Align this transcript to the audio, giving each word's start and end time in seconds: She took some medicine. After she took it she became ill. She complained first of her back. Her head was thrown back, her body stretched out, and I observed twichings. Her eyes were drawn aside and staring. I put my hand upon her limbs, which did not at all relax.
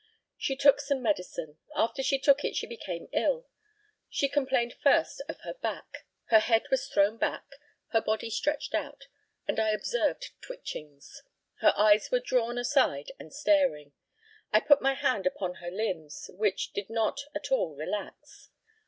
She 0.35 0.55
took 0.55 0.79
some 0.81 1.03
medicine. 1.03 1.59
After 1.75 2.01
she 2.01 2.17
took 2.17 2.43
it 2.43 2.55
she 2.55 2.65
became 2.65 3.07
ill. 3.13 3.45
She 4.09 4.27
complained 4.27 4.73
first 4.81 5.21
of 5.29 5.41
her 5.41 5.53
back. 5.53 6.07
Her 6.29 6.39
head 6.39 6.63
was 6.71 6.87
thrown 6.87 7.17
back, 7.17 7.45
her 7.89 8.01
body 8.01 8.31
stretched 8.31 8.73
out, 8.73 9.05
and 9.47 9.59
I 9.59 9.69
observed 9.69 10.31
twichings. 10.41 11.21
Her 11.59 11.75
eyes 11.77 12.09
were 12.09 12.19
drawn 12.19 12.57
aside 12.57 13.11
and 13.19 13.31
staring. 13.31 13.93
I 14.51 14.59
put 14.61 14.81
my 14.81 14.95
hand 14.95 15.27
upon 15.27 15.57
her 15.61 15.69
limbs, 15.69 16.31
which 16.33 16.73
did 16.73 16.89
not 16.89 17.19
at 17.35 17.51
all 17.51 17.75
relax. 17.75 18.49